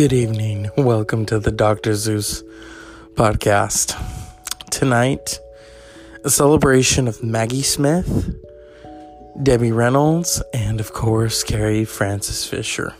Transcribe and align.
Good 0.00 0.14
evening. 0.14 0.70
Welcome 0.78 1.26
to 1.26 1.38
the 1.38 1.52
Dr. 1.52 1.94
Zeus 1.94 2.42
podcast. 3.16 3.94
Tonight, 4.70 5.38
a 6.24 6.30
celebration 6.30 7.06
of 7.06 7.22
Maggie 7.22 7.60
Smith, 7.60 8.34
Debbie 9.42 9.72
Reynolds, 9.72 10.42
and 10.54 10.80
of 10.80 10.94
course, 10.94 11.44
Carrie 11.44 11.84
Frances 11.84 12.46
Fisher. 12.46 12.94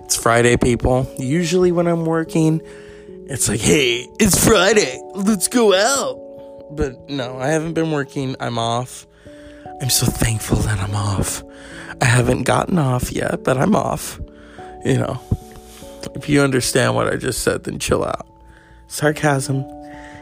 It's 0.00 0.16
Friday, 0.20 0.56
people. 0.56 1.08
Usually, 1.18 1.70
when 1.70 1.86
I'm 1.86 2.04
working, 2.04 2.62
it's 3.28 3.48
like, 3.48 3.60
hey, 3.60 4.08
it's 4.18 4.44
Friday. 4.44 5.00
Let's 5.14 5.46
go 5.46 5.72
out. 5.72 6.74
But 6.74 7.10
no, 7.10 7.38
I 7.38 7.50
haven't 7.50 7.74
been 7.74 7.92
working. 7.92 8.34
I'm 8.40 8.58
off. 8.58 9.06
I'm 9.80 9.90
so 9.90 10.06
thankful 10.06 10.56
that 10.56 10.80
I'm 10.80 10.96
off. 10.96 11.44
I 12.00 12.06
haven't 12.06 12.42
gotten 12.42 12.76
off 12.76 13.12
yet, 13.12 13.44
but 13.44 13.56
I'm 13.56 13.76
off. 13.76 14.20
You 14.84 14.98
know, 14.98 15.20
if 16.14 16.28
you 16.28 16.42
understand 16.42 16.94
what 16.94 17.08
I 17.08 17.16
just 17.16 17.42
said, 17.42 17.64
then 17.64 17.78
chill 17.78 18.04
out. 18.04 18.26
Sarcasm. 18.86 19.64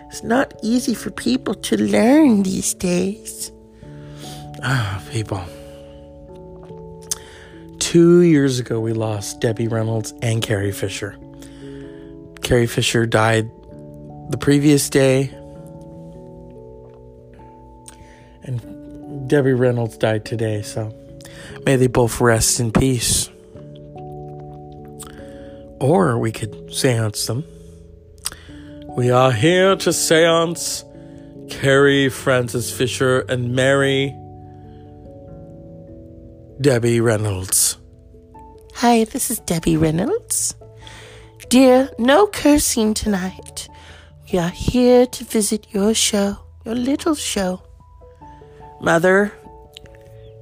It's 0.08 0.22
not 0.22 0.54
easy 0.62 0.94
for 0.94 1.10
people 1.10 1.54
to 1.54 1.76
learn 1.76 2.42
these 2.42 2.74
days. 2.74 3.52
Ah, 4.62 5.02
people. 5.10 5.42
Two 7.78 8.20
years 8.22 8.58
ago, 8.58 8.78
we 8.80 8.92
lost 8.92 9.40
Debbie 9.40 9.68
Reynolds 9.68 10.12
and 10.22 10.42
Carrie 10.42 10.72
Fisher. 10.72 11.16
Carrie 12.42 12.66
Fisher 12.66 13.06
died 13.06 13.50
the 14.30 14.38
previous 14.38 14.88
day, 14.90 15.30
and 18.42 19.28
Debbie 19.28 19.54
Reynolds 19.54 19.96
died 19.96 20.24
today, 20.24 20.62
so 20.62 20.92
may 21.64 21.76
they 21.76 21.86
both 21.86 22.20
rest 22.20 22.60
in 22.60 22.72
peace. 22.72 23.28
Or 25.80 26.18
we 26.18 26.30
could 26.30 26.72
seance 26.72 27.26
them. 27.26 27.44
We 28.96 29.10
are 29.10 29.32
here 29.32 29.76
to 29.76 29.92
seance 29.92 30.84
Carrie 31.48 32.10
Frances 32.10 32.70
Fisher 32.70 33.20
and 33.20 33.54
Mary 33.54 34.14
Debbie 36.60 37.00
Reynolds. 37.00 37.78
Hi, 38.74 39.04
this 39.04 39.30
is 39.30 39.38
Debbie 39.40 39.78
Reynolds. 39.78 40.54
Dear, 41.48 41.90
no 41.98 42.26
cursing 42.26 42.92
tonight. 42.92 43.68
We 44.30 44.38
are 44.38 44.50
here 44.50 45.06
to 45.06 45.24
visit 45.24 45.66
your 45.70 45.94
show, 45.94 46.36
your 46.64 46.74
little 46.74 47.14
show. 47.14 47.62
Mother, 48.82 49.32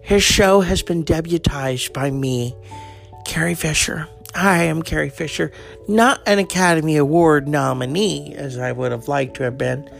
his 0.02 0.22
show 0.22 0.60
has 0.62 0.82
been 0.82 1.04
debutized 1.04 1.92
by 1.92 2.10
me, 2.10 2.56
Carrie 3.24 3.54
Fisher. 3.54 4.08
I 4.38 4.64
am 4.64 4.82
Carrie 4.82 5.10
Fisher, 5.10 5.50
not 5.88 6.20
an 6.24 6.38
Academy 6.38 6.96
Award 6.96 7.48
nominee, 7.48 8.36
as 8.36 8.56
I 8.56 8.70
would 8.70 8.92
have 8.92 9.08
liked 9.08 9.38
to 9.38 9.42
have 9.42 9.58
been. 9.58 9.90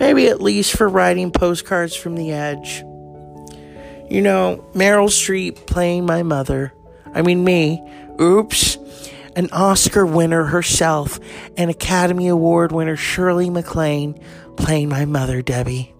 Maybe 0.00 0.28
at 0.28 0.40
least 0.40 0.74
for 0.74 0.88
writing 0.88 1.30
postcards 1.30 1.94
from 1.94 2.16
the 2.16 2.32
edge. 2.32 2.78
You 4.10 4.22
know, 4.22 4.64
Meryl 4.72 5.08
Streep 5.08 5.66
playing 5.66 6.06
my 6.06 6.22
mother. 6.22 6.72
I 7.12 7.20
mean, 7.20 7.44
me. 7.44 7.86
Oops. 8.18 8.78
An 9.36 9.50
Oscar 9.52 10.06
winner 10.06 10.44
herself, 10.44 11.20
an 11.58 11.68
Academy 11.68 12.28
Award 12.28 12.72
winner 12.72 12.96
Shirley 12.96 13.50
MacLaine 13.50 14.18
playing 14.56 14.88
my 14.88 15.04
mother, 15.04 15.42
Debbie. 15.42 15.94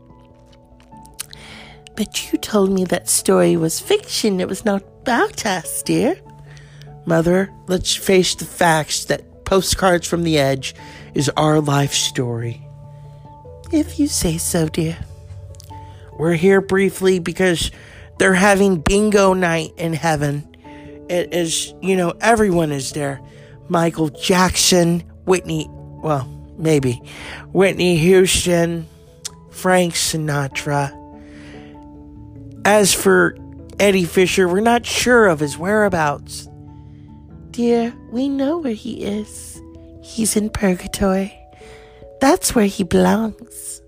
But 1.94 2.32
you 2.32 2.38
told 2.38 2.70
me 2.72 2.84
that 2.86 3.10
story 3.10 3.58
was 3.58 3.80
fiction. 3.80 4.40
It 4.40 4.48
was 4.48 4.64
not 4.64 4.82
about 5.02 5.44
us, 5.44 5.82
dear. 5.82 6.16
Mother, 7.04 7.52
let's 7.66 7.94
face 7.94 8.34
the 8.34 8.44
facts 8.44 9.06
that 9.06 9.44
Postcards 9.44 10.06
from 10.06 10.22
the 10.22 10.38
Edge 10.38 10.74
is 11.14 11.28
our 11.36 11.60
life 11.60 11.92
story. 11.92 12.66
If 13.72 13.98
you 13.98 14.06
say 14.06 14.38
so, 14.38 14.68
dear. 14.68 14.98
We're 16.18 16.34
here 16.34 16.60
briefly 16.60 17.18
because 17.18 17.70
they're 18.18 18.34
having 18.34 18.80
bingo 18.80 19.32
night 19.32 19.72
in 19.76 19.94
heaven. 19.94 20.48
It 21.08 21.34
is, 21.34 21.74
you 21.80 21.96
know, 21.96 22.14
everyone 22.20 22.70
is 22.70 22.92
there. 22.92 23.20
Michael 23.68 24.10
Jackson, 24.10 25.00
Whitney, 25.24 25.66
well, 25.70 26.26
maybe, 26.56 27.02
Whitney 27.52 27.96
Houston, 27.96 28.86
Frank 29.50 29.94
Sinatra. 29.94 30.98
As 32.64 32.94
for 32.94 33.36
Eddie 33.80 34.04
Fisher, 34.04 34.46
we're 34.46 34.60
not 34.60 34.86
sure 34.86 35.26
of 35.26 35.40
his 35.40 35.58
whereabouts. 35.58 36.48
Dear, 37.52 37.94
we 38.10 38.30
know 38.30 38.56
where 38.56 38.72
he 38.72 39.04
is. 39.04 39.60
He's 40.02 40.36
in 40.36 40.48
purgatory. 40.48 41.38
That's 42.18 42.54
where 42.54 42.64
he 42.66 42.82
belongs. 42.82 43.82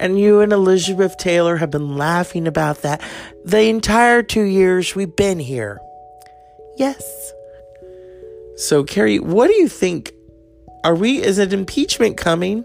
And 0.00 0.18
you 0.18 0.40
and 0.40 0.50
Elizabeth 0.50 1.18
Taylor 1.18 1.56
have 1.58 1.70
been 1.70 1.98
laughing 1.98 2.46
about 2.46 2.80
that 2.80 3.02
the 3.44 3.64
entire 3.64 4.22
two 4.22 4.44
years 4.44 4.94
we've 4.94 5.14
been 5.14 5.38
here. 5.38 5.78
Yes. 6.78 7.32
So, 8.56 8.82
Carrie, 8.82 9.18
what 9.18 9.48
do 9.48 9.54
you 9.54 9.68
think? 9.68 10.12
Are 10.84 10.94
we? 10.94 11.22
Is 11.22 11.38
an 11.38 11.52
impeachment 11.52 12.16
coming? 12.16 12.64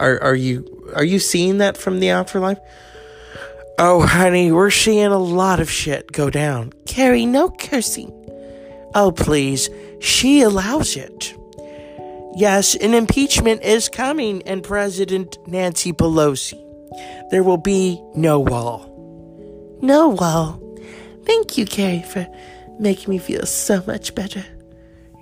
Are 0.00 0.20
are 0.22 0.34
you 0.34 0.92
are 0.96 1.04
you 1.04 1.20
seeing 1.20 1.58
that 1.58 1.76
from 1.76 2.00
the 2.00 2.10
afterlife? 2.10 2.58
Oh, 3.78 4.04
honey, 4.04 4.50
we're 4.50 4.70
seeing 4.70 5.06
a 5.06 5.18
lot 5.18 5.60
of 5.60 5.70
shit 5.70 6.10
go 6.10 6.30
down. 6.30 6.72
Carrie, 6.86 7.26
no 7.26 7.50
cursing. 7.50 8.23
Oh, 8.94 9.12
please. 9.12 9.68
She 10.00 10.42
allows 10.42 10.96
it. 10.96 11.34
Yes, 12.36 12.74
an 12.74 12.94
impeachment 12.94 13.62
is 13.62 13.88
coming, 13.88 14.42
and 14.42 14.62
President 14.62 15.38
Nancy 15.46 15.92
Pelosi. 15.92 16.60
There 17.30 17.42
will 17.42 17.58
be 17.58 18.00
no 18.14 18.40
wall. 18.40 18.90
No 19.80 20.08
wall. 20.08 20.60
Thank 21.24 21.56
you, 21.56 21.66
Carrie, 21.66 22.02
for 22.02 22.26
making 22.78 23.10
me 23.10 23.18
feel 23.18 23.46
so 23.46 23.82
much 23.86 24.14
better. 24.14 24.44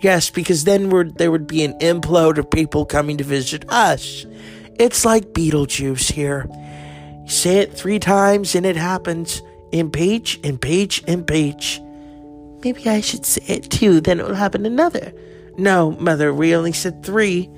Yes, 0.00 0.30
because 0.30 0.64
then 0.64 0.88
there 1.16 1.30
would 1.30 1.46
be 1.46 1.64
an 1.64 1.78
implode 1.78 2.38
of 2.38 2.50
people 2.50 2.84
coming 2.84 3.18
to 3.18 3.24
visit 3.24 3.64
us. 3.68 4.26
It's 4.78 5.04
like 5.04 5.32
Beetlejuice 5.32 6.12
here. 6.12 6.46
You 7.22 7.28
say 7.28 7.58
it 7.58 7.72
three 7.72 7.98
times 7.98 8.54
and 8.54 8.66
it 8.66 8.76
happens. 8.76 9.42
Impeach, 9.70 10.40
impeach, 10.42 11.04
impeach. 11.04 11.80
Maybe 12.62 12.88
I 12.88 13.00
should 13.00 13.26
say 13.26 13.42
it 13.46 13.70
too, 13.70 14.00
then 14.00 14.20
it 14.20 14.26
will 14.26 14.34
happen 14.34 14.64
another. 14.64 15.12
No, 15.58 15.92
Mother, 15.92 16.32
we 16.32 16.54
only 16.54 16.72
said 16.72 17.02
three. 17.02 17.48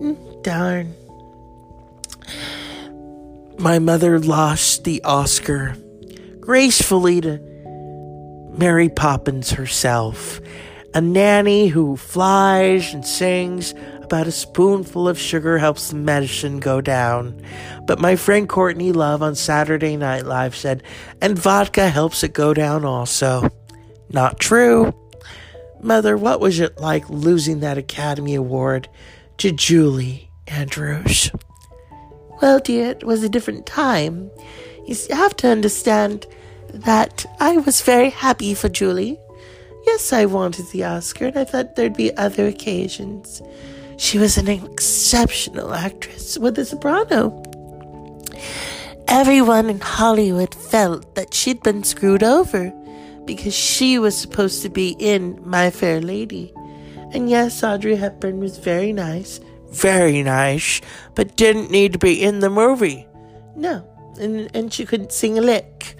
Mm, 0.00 0.42
darn. 0.42 0.94
My 3.58 3.78
mother 3.78 4.18
lost 4.18 4.84
the 4.84 5.02
Oscar 5.02 5.76
gracefully 6.40 7.20
to 7.20 7.40
Mary 8.56 8.88
Poppins 8.88 9.50
herself, 9.50 10.40
a 10.94 11.00
nanny 11.00 11.66
who 11.66 11.96
flies 11.96 12.94
and 12.94 13.04
sings 13.04 13.74
about 14.02 14.28
a 14.28 14.32
spoonful 14.32 15.08
of 15.08 15.18
sugar 15.18 15.58
helps 15.58 15.90
the 15.90 15.96
medicine 15.96 16.60
go 16.60 16.80
down. 16.80 17.42
But 17.86 17.98
my 17.98 18.14
friend 18.14 18.48
Courtney 18.48 18.92
Love 18.92 19.22
on 19.22 19.34
Saturday 19.34 19.96
Night 19.96 20.26
Live 20.26 20.54
said, 20.54 20.84
and 21.20 21.36
vodka 21.36 21.88
helps 21.88 22.22
it 22.22 22.32
go 22.32 22.54
down 22.54 22.84
also. 22.84 23.50
Not 24.10 24.40
true. 24.40 24.94
Mother, 25.80 26.16
what 26.16 26.40
was 26.40 26.58
it 26.58 26.78
like 26.78 27.08
losing 27.10 27.60
that 27.60 27.78
Academy 27.78 28.34
Award 28.34 28.88
to 29.38 29.52
Julie 29.52 30.30
Andrews? 30.46 31.30
Well, 32.40 32.58
dear, 32.58 32.90
it 32.90 33.04
was 33.04 33.22
a 33.22 33.28
different 33.28 33.66
time. 33.66 34.30
You 34.86 34.96
have 35.10 35.36
to 35.36 35.48
understand 35.48 36.26
that 36.72 37.26
I 37.40 37.56
was 37.58 37.80
very 37.80 38.10
happy 38.10 38.54
for 38.54 38.68
Julie. 38.68 39.18
Yes, 39.86 40.12
I 40.12 40.26
wanted 40.26 40.66
the 40.68 40.84
Oscar, 40.84 41.26
and 41.26 41.38
I 41.38 41.44
thought 41.44 41.76
there'd 41.76 41.96
be 41.96 42.16
other 42.16 42.46
occasions. 42.46 43.40
She 43.96 44.18
was 44.18 44.36
an 44.36 44.48
exceptional 44.48 45.72
actress 45.72 46.38
with 46.38 46.58
a 46.58 46.64
soprano. 46.64 47.42
Everyone 49.08 49.70
in 49.70 49.80
Hollywood 49.80 50.54
felt 50.54 51.14
that 51.14 51.32
she'd 51.32 51.62
been 51.62 51.84
screwed 51.84 52.22
over 52.22 52.72
because 53.26 53.54
she 53.54 53.98
was 53.98 54.16
supposed 54.16 54.62
to 54.62 54.68
be 54.68 54.96
in 54.98 55.40
My 55.44 55.70
Fair 55.70 56.00
Lady. 56.00 56.52
And 57.12 57.28
yes, 57.30 57.62
Audrey 57.62 57.96
Hepburn 57.96 58.40
was 58.40 58.58
very 58.58 58.92
nice, 58.92 59.40
very 59.70 60.22
nice, 60.22 60.80
but 61.14 61.36
didn't 61.36 61.70
need 61.70 61.92
to 61.92 61.98
be 61.98 62.22
in 62.22 62.40
the 62.40 62.50
movie. 62.50 63.06
No, 63.54 63.86
and, 64.20 64.50
and 64.54 64.72
she 64.72 64.84
couldn't 64.84 65.12
sing 65.12 65.38
a 65.38 65.42
lick. 65.42 65.96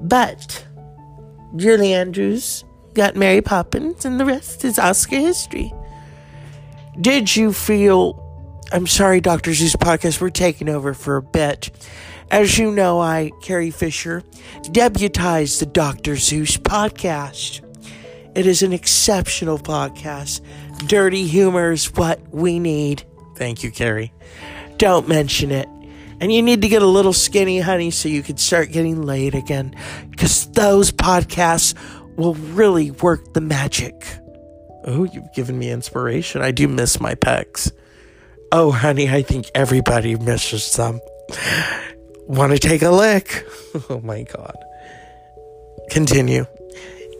But 0.00 0.66
Julie 1.56 1.94
Andrews 1.94 2.64
got 2.94 3.16
Mary 3.16 3.42
Poppins, 3.42 4.04
and 4.04 4.18
the 4.18 4.24
rest 4.24 4.64
is 4.64 4.78
Oscar 4.78 5.16
history. 5.16 5.72
Did 7.00 7.34
you 7.34 7.52
feel? 7.52 8.24
I'm 8.72 8.86
sorry, 8.86 9.20
Dr. 9.20 9.54
Zeus 9.54 9.76
podcast, 9.76 10.20
we're 10.20 10.30
taking 10.30 10.68
over 10.68 10.94
for 10.94 11.16
a 11.16 11.22
bit. 11.22 11.70
As 12.30 12.58
you 12.58 12.70
know, 12.70 13.00
I, 13.00 13.30
Carrie 13.40 13.70
Fisher, 13.70 14.22
debutized 14.64 15.60
the 15.60 15.66
Dr. 15.66 16.16
Zeus 16.16 16.58
podcast. 16.58 17.62
It 18.34 18.46
is 18.46 18.62
an 18.62 18.72
exceptional 18.72 19.58
podcast. 19.58 20.42
Dirty 20.86 21.26
humor 21.26 21.72
is 21.72 21.92
what 21.94 22.20
we 22.32 22.58
need. 22.58 23.04
Thank 23.36 23.62
you, 23.62 23.70
Carrie. 23.70 24.12
Don't 24.76 25.08
mention 25.08 25.50
it. 25.50 25.68
And 26.20 26.32
you 26.32 26.42
need 26.42 26.62
to 26.62 26.68
get 26.68 26.82
a 26.82 26.86
little 26.86 27.12
skinny, 27.12 27.60
honey, 27.60 27.90
so 27.90 28.08
you 28.08 28.22
can 28.22 28.36
start 28.36 28.72
getting 28.72 29.02
laid 29.02 29.34
again. 29.34 29.74
Because 30.10 30.50
those 30.52 30.92
podcasts 30.92 31.74
will 32.16 32.34
really 32.34 32.90
work 32.90 33.32
the 33.32 33.40
magic. 33.40 33.94
Oh, 34.84 35.04
you've 35.04 35.32
given 35.32 35.58
me 35.58 35.70
inspiration. 35.70 36.42
I 36.42 36.50
do 36.50 36.68
miss 36.68 37.00
my 37.00 37.14
pecs. 37.14 37.72
Oh, 38.52 38.70
honey, 38.70 39.08
I 39.08 39.22
think 39.22 39.46
everybody 39.54 40.16
misses 40.16 40.74
them. 40.76 41.00
Want 42.28 42.52
to 42.52 42.58
take 42.58 42.82
a 42.82 42.90
lick? 42.90 43.46
Oh 43.90 44.00
my 44.00 44.22
god. 44.22 44.56
Continue. 45.90 46.46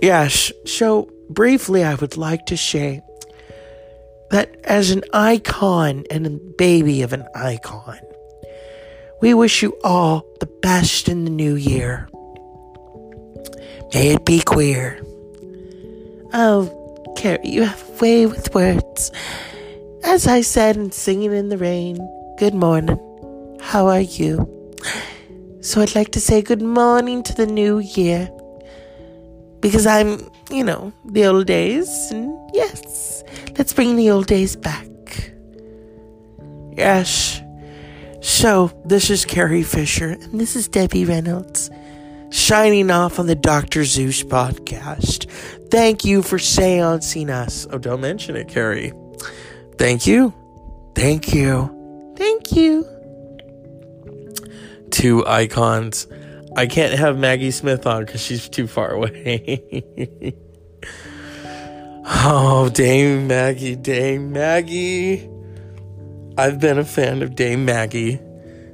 Yes, 0.02 0.50
so 0.66 1.08
briefly, 1.30 1.84
I 1.84 1.94
would 1.94 2.16
like 2.16 2.46
to 2.46 2.56
say 2.56 3.02
that 4.30 4.54
as 4.64 4.90
an 4.90 5.02
icon 5.12 6.04
and 6.10 6.26
a 6.26 6.30
baby 6.30 7.02
of 7.02 7.12
an 7.12 7.26
icon, 7.34 7.98
we 9.20 9.34
wish 9.34 9.62
you 9.62 9.78
all 9.84 10.24
the 10.40 10.46
best 10.62 11.08
in 11.08 11.24
the 11.24 11.30
new 11.30 11.54
year. 11.54 12.08
May 13.94 14.14
it 14.14 14.24
be 14.24 14.40
queer. 14.40 15.00
Oh, 16.32 17.14
Carrie, 17.16 17.40
you 17.44 17.62
have 17.64 17.88
a 17.88 17.92
way 18.02 18.26
with 18.26 18.54
words. 18.54 19.12
As 20.02 20.26
I 20.26 20.40
said 20.40 20.76
in 20.76 20.92
Singing 20.92 21.32
in 21.32 21.50
the 21.50 21.58
Rain, 21.58 21.96
good 22.38 22.54
morning. 22.54 22.98
How 23.60 23.86
are 23.86 24.00
you? 24.00 24.57
So 25.60 25.80
I'd 25.80 25.94
like 25.94 26.12
to 26.12 26.20
say 26.20 26.40
good 26.40 26.62
morning 26.62 27.22
to 27.24 27.34
the 27.34 27.46
new 27.46 27.78
year. 27.78 28.30
Because 29.60 29.86
I'm, 29.86 30.30
you 30.50 30.62
know, 30.62 30.92
the 31.04 31.26
old 31.26 31.46
days, 31.46 31.88
and 32.12 32.32
yes, 32.54 33.24
let's 33.58 33.72
bring 33.72 33.96
the 33.96 34.10
old 34.10 34.26
days 34.26 34.54
back. 34.54 34.86
Yes. 36.76 37.42
So, 38.20 38.70
this 38.84 39.10
is 39.10 39.24
Carrie 39.24 39.64
Fisher, 39.64 40.10
and 40.10 40.40
this 40.40 40.54
is 40.54 40.68
Debbie 40.68 41.04
Reynolds, 41.04 41.70
shining 42.30 42.90
off 42.90 43.18
on 43.18 43.26
the 43.26 43.34
Dr. 43.34 43.84
Zeus 43.84 44.22
podcast. 44.22 45.28
Thank 45.70 46.04
you 46.04 46.22
for 46.22 46.38
seancing 46.38 47.30
us. 47.30 47.66
Oh, 47.70 47.78
don't 47.78 48.00
mention 48.00 48.36
it, 48.36 48.48
Carrie. 48.48 48.92
Thank 49.76 50.06
you. 50.06 50.32
Thank 50.94 51.34
you. 51.34 52.14
Thank 52.16 52.52
you. 52.52 52.97
Two 54.98 55.24
icons. 55.28 56.08
I 56.56 56.66
can't 56.66 56.92
have 56.98 57.16
Maggie 57.16 57.52
Smith 57.52 57.86
on 57.86 58.04
because 58.04 58.20
she's 58.20 58.48
too 58.48 58.66
far 58.66 58.90
away. 58.90 60.34
oh, 62.04 62.68
Dame 62.74 63.28
Maggie, 63.28 63.76
Dame 63.76 64.32
Maggie. 64.32 65.30
I've 66.36 66.58
been 66.58 66.78
a 66.78 66.84
fan 66.84 67.22
of 67.22 67.36
Dame 67.36 67.64
Maggie 67.64 68.18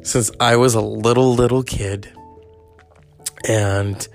since 0.00 0.30
I 0.40 0.56
was 0.56 0.74
a 0.74 0.80
little, 0.80 1.34
little 1.34 1.62
kid. 1.62 2.10
And 3.46 3.96
it 3.98 4.08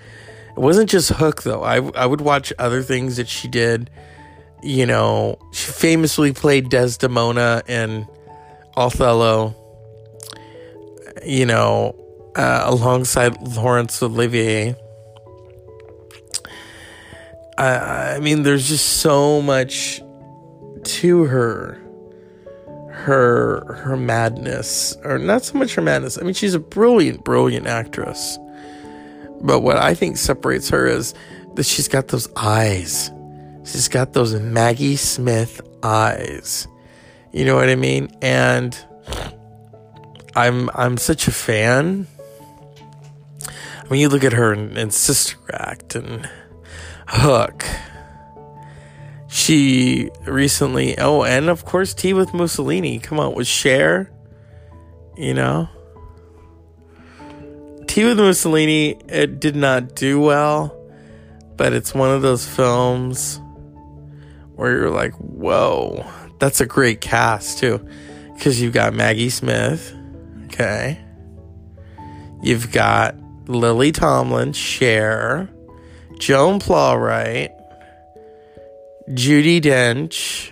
wasn't 0.60 0.90
just 0.90 1.10
Hook, 1.10 1.44
though. 1.44 1.62
I, 1.62 1.76
I 1.92 2.08
would 2.08 2.22
watch 2.22 2.52
other 2.58 2.82
things 2.82 3.18
that 3.18 3.28
she 3.28 3.48
did. 3.48 3.92
You 4.64 4.88
know, 4.88 5.38
she 5.54 5.72
famously 5.72 6.34
played 6.34 6.70
Desdemona 6.70 7.62
in 7.68 8.08
Othello. 8.76 9.54
You 11.25 11.45
know, 11.45 11.95
uh, 12.36 12.63
alongside 12.66 13.42
Laurence 13.56 14.01
Olivier. 14.01 14.75
I, 17.57 18.16
I 18.16 18.19
mean, 18.19 18.44
there's 18.44 18.68
just 18.68 18.86
so 19.01 19.42
much 19.42 20.01
to 20.83 21.24
her. 21.25 21.81
Her 22.92 23.74
her 23.75 23.95
madness, 23.95 24.95
or 25.06 25.18
not 25.18 25.45
so 25.45 25.57
much 25.57 25.75
her 25.75 25.81
madness. 25.81 26.18
I 26.18 26.21
mean, 26.21 26.33
she's 26.33 26.54
a 26.54 26.60
brilliant, 26.60 27.24
brilliant 27.24 27.65
actress. 27.65 28.38
But 29.42 29.62
what 29.62 29.77
I 29.77 29.94
think 29.94 30.18
separates 30.18 30.69
her 30.69 30.86
is 30.86 31.13
that 31.56 31.65
she's 31.65 31.88
got 31.88 32.10
those 32.10 32.27
eyes. 32.36 33.10
She's 33.63 33.88
got 33.88 34.13
those 34.13 34.33
Maggie 34.36 34.98
Smith 34.98 35.62
eyes. 35.81 36.68
You 37.31 37.45
know 37.45 37.56
what 37.56 37.69
I 37.69 37.75
mean? 37.75 38.10
And 38.22 38.77
I'm 40.39 40.69
I'm 40.74 40.97
such 40.97 41.27
a 41.27 41.31
fan 41.31 42.07
I 43.89 43.94
mean, 43.94 44.01
you 44.01 44.09
look 44.09 44.24
at 44.24 44.33
her 44.33 44.53
in, 44.53 44.77
in 44.77 44.91
Sister 44.91 45.36
Act 45.51 45.95
and 45.95 46.30
Hook. 47.07 47.65
She 49.27 50.12
recently, 50.27 50.95
oh, 51.00 51.24
and 51.24 51.50
of 51.50 51.65
course, 51.65 51.95
Tea 51.95 52.13
with 52.13 52.31
Mussolini. 52.31 53.00
Come 53.00 53.19
on, 53.19 53.33
with 53.33 53.47
Cher. 53.47 54.12
You 55.18 55.33
know? 55.33 55.69
Tea 57.88 58.06
with 58.06 58.19
Mussolini, 58.19 58.91
it 59.07 59.39
did 59.39 59.56
not 59.56 59.95
do 59.95 60.21
well, 60.21 60.75
but 61.57 61.74
it's 61.74 61.91
one 61.91 62.12
of 62.12 62.21
those 62.21 62.47
films 62.47 63.41
where 64.56 64.71
you're 64.71 64.91
like, 64.91 65.13
whoa, 65.15 66.06
that's 66.38 66.62
a 66.62 66.68
great 66.68 67.01
cast, 67.01 67.57
too. 67.57 67.83
Because 68.36 68.62
you've 68.62 68.74
got 68.74 68.94
Maggie 68.94 69.31
Smith, 69.31 69.95
okay? 70.60 71.00
You've 72.42 72.72
got 72.72 73.16
Lily 73.48 73.92
Tomlin, 73.92 74.54
Cher, 74.54 75.50
Joan 76.20 76.60
Plowright, 76.60 77.50
Judi 79.10 79.62
Dench, 79.62 80.52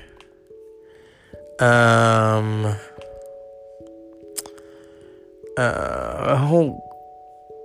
um, 1.61 2.65
uh, 5.57 6.25
a 6.27 6.37
whole 6.37 6.83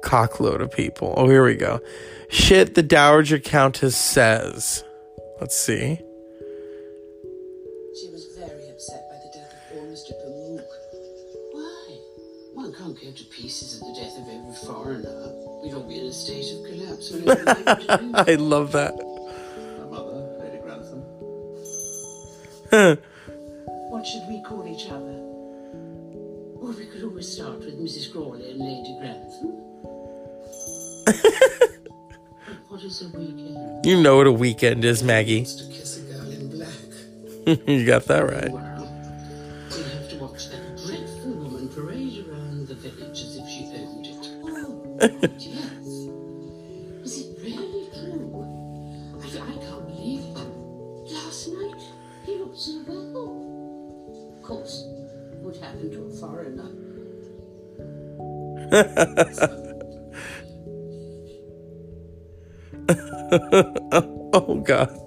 cockload 0.05 0.61
of 0.61 0.71
people. 0.73 1.15
Oh, 1.17 1.29
here 1.29 1.45
we 1.45 1.55
go. 1.55 1.81
Shit, 2.31 2.75
the 2.75 2.83
Dowager 2.83 3.39
Countess 3.39 3.97
says. 3.97 4.85
Let's 5.41 5.57
see. 5.57 5.99
She 8.01 8.09
was 8.11 8.27
very 8.39 8.71
upset 8.71 9.03
by 9.11 9.17
the 9.17 9.31
death 9.35 9.53
of 9.53 9.59
poor 9.71 9.83
Mr. 9.85 10.13
Pamuk. 10.25 10.65
Why? 12.55 12.63
One 12.65 12.73
can't 12.75 13.01
go 13.01 13.11
to 13.11 13.25
pieces 13.25 13.81
at 13.81 13.87
the 13.87 13.95
death 14.01 14.19
of 14.19 14.29
every 14.29 14.55
foreigner. 14.67 15.33
We 15.63 15.71
don't 15.71 15.89
be 15.89 15.99
in 16.01 16.07
a 16.07 16.13
state 16.13 16.53
of 16.53 16.65
collapse 16.65 17.11
when 17.11 17.25
to 17.25 18.25
I 18.29 18.35
love 18.35 18.73
that. 18.73 18.95
My 18.97 19.85
mother, 19.91 20.37
Lady 20.41 20.59
Grantham. 20.63 21.03
What 23.91 24.07
should 24.07 24.27
we 24.27 24.43
call 24.43 24.67
each 24.67 24.87
other? 24.91 25.19
Or 26.61 26.73
we 26.73 26.87
could 26.87 27.05
always 27.05 27.29
start 27.29 27.59
with 27.59 27.79
Mrs. 27.79 28.11
Crawley 28.11 28.51
and 28.51 28.59
Lady 28.59 28.97
Grantham. 28.99 29.53
What 32.69 32.83
is 32.85 33.03
a 33.03 33.09
weekend? 33.17 33.85
You 33.85 34.01
know 34.03 34.17
what 34.17 34.27
a 34.27 34.33
weekend 34.33 34.83
is, 34.87 35.03
Maggie. 35.03 35.45
To 35.45 35.65
kiss 35.71 35.99
a 35.99 36.01
girl 36.01 36.31
in 36.31 36.49
black. 36.49 37.69
you 37.69 37.85
got 37.85 38.07
that 38.07 38.21
right. 38.21 38.72
Yes. 45.03 45.87
Is 47.05 47.19
it 47.21 47.39
really 47.43 47.89
true? 47.93 48.47
I, 49.21 49.27
I 49.27 49.29
can't 49.31 49.87
believe 49.87 50.25
it. 50.37 50.49
Last 51.13 51.49
night, 51.49 51.83
he 52.25 52.37
looked 52.37 52.59
so 52.59 52.83
well. 52.87 54.33
Of 54.37 54.43
course, 54.43 54.85
what 55.43 55.57
happened 55.57 55.93
to 55.93 56.05
a 56.05 56.11
foreigner? 56.11 56.71
Oh, 64.35 64.63
God. 64.65 65.02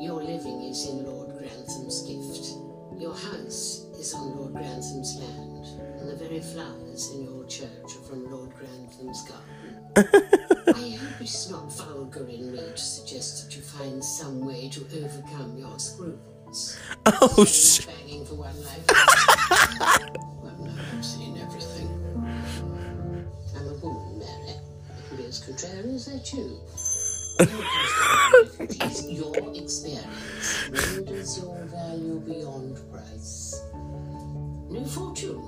Your 0.00 0.22
living 0.22 0.62
is 0.62 0.86
in 0.90 1.04
Lord 1.06 1.30
Grantham's 1.38 2.02
gift. 2.02 2.46
Your 3.00 3.14
house 3.14 3.86
is 3.98 4.14
on 4.14 4.36
Lord 4.36 4.52
Grantham's 4.54 5.16
land, 5.16 5.66
and 6.00 6.08
the 6.08 6.16
very 6.16 6.40
flowers 6.40 7.10
in 7.14 7.24
your 7.24 7.44
church 7.46 7.96
are 7.96 8.04
from 8.08 8.30
Lord 8.30 8.50
Grantham's 8.54 9.22
garden. 9.28 9.80
I 10.68 10.96
hope 10.96 11.20
it's 11.20 11.50
not 11.50 11.72
vulgar 11.72 12.26
in 12.28 12.52
me 12.52 12.58
to 12.58 12.76
suggest 12.78 13.44
that 13.44 13.56
you 13.56 13.62
find 13.62 14.02
some 14.04 14.40
way 14.46 14.68
to 14.70 14.80
overcome 15.02 15.56
your 15.58 15.78
scruples. 15.78 16.78
Oh, 17.06 17.44
shit. 17.44 17.86
Banging 17.86 18.24
for 18.26 18.34
one 18.34 18.62
life. 18.64 18.86
Well, 20.42 20.70
I've 20.94 21.04
seen 21.04 21.38
everything. 21.38 21.90
I'm 23.56 23.68
a 23.68 23.74
woman, 23.74 24.18
Mary. 24.18 24.54
I 24.90 25.08
can 25.08 25.16
be 25.16 25.24
as 25.26 25.38
contrary 25.40 25.94
as 25.94 26.08
I 26.08 26.18
choose. 26.18 26.75
It's 27.38 29.08
your 29.10 29.36
experience 29.54 30.68
renders 30.70 31.38
your 31.38 31.64
value 31.66 32.20
beyond 32.20 32.78
price. 32.90 33.60
New 34.70 34.84
fortune. 34.86 35.42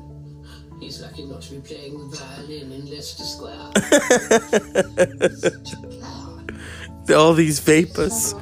He's 0.81 1.01
lucky 1.03 1.27
not 1.27 1.43
to 1.43 1.55
be 1.55 1.61
playing 1.61 1.99
the 1.99 2.17
violin 2.17 2.73
in 2.73 2.87
Leicester 2.91 3.25
Square. 3.25 3.73
Such 5.37 5.73
a 5.73 5.77
clown. 5.77 6.47
All 7.15 7.35
these 7.35 7.59
vapors. 7.61 8.35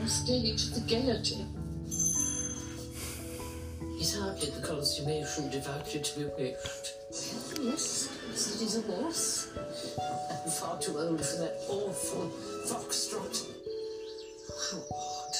On 3.99 4.03
stage 4.03 4.19
at 4.19 4.21
the 4.21 4.21
Gaiety. 4.21 4.21
He's 4.21 4.21
hardly 4.21 4.51
the 4.51 4.67
consummation 4.67 5.51
devoutly 5.51 6.01
to 6.01 6.19
be 6.19 6.25
wished. 6.39 6.95
Yes, 7.61 8.09
yes, 8.29 8.55
it 8.55 8.63
is 8.63 8.77
a 8.77 8.83
horse. 8.83 9.49
I'm 10.31 10.51
far 10.51 10.79
too 10.79 10.99
old 10.99 11.25
for 11.25 11.37
that 11.39 11.57
awful 11.69 12.31
foxtrot. 12.67 13.47
How 14.71 14.79
odd. 14.95 15.37